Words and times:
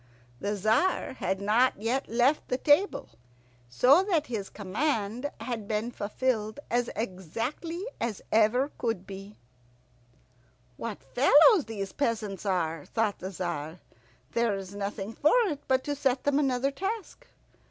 The 0.39 0.55
Tzar 0.55 1.13
had 1.19 1.39
not 1.39 1.79
yet 1.79 2.09
left 2.09 2.47
the 2.47 2.57
table, 2.57 3.09
so 3.69 4.01
that 4.05 4.25
his 4.25 4.49
command 4.49 5.29
had 5.39 5.67
been 5.67 5.91
fulfilled 5.91 6.59
as 6.71 6.89
exactly 6.95 7.85
as 7.99 8.19
ever 8.31 8.71
could 8.79 9.05
be. 9.05 9.37
"What 10.75 11.03
fellows 11.03 11.65
these 11.65 11.93
peasants 11.93 12.47
are," 12.47 12.83
thought 12.87 13.19
the 13.19 13.29
Tzar. 13.29 13.79
"There 14.31 14.55
is 14.55 14.73
nothing 14.73 15.13
for 15.13 15.35
it 15.45 15.61
but 15.67 15.83
to 15.83 15.93
set 15.93 16.23
them 16.23 16.39
another 16.39 16.71
task." 16.71 17.27